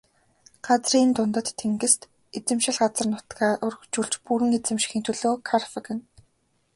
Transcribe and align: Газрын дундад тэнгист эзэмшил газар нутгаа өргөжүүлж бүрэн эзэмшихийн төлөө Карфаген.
Газрын 0.65 1.09
дундад 1.15 1.47
тэнгист 1.59 2.01
эзэмшил 2.37 2.77
газар 2.83 3.07
нутгаа 3.13 3.51
өргөжүүлж 3.65 4.13
бүрэн 4.25 4.51
эзэмшихийн 4.57 5.05
төлөө 5.05 5.33
Карфаген. 5.49 5.99